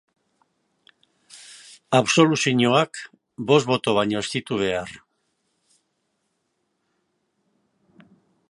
[1.97, 3.01] Absoluzioak
[3.51, 4.97] bost boto baino ez ditu behar.